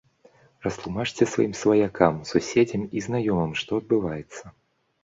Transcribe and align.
Растлумачце 0.67 1.27
сваім 1.33 1.53
сваякам, 1.61 2.17
суседзям 2.31 2.89
і 2.99 3.05
знаёмым, 3.11 3.55
што 3.63 3.71
адбываецца. 3.85 4.43